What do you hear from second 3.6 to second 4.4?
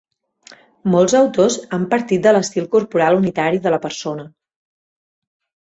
de la persona.